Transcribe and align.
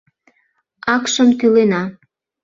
Акшым 0.93 1.29
тӱлена. 1.39 1.83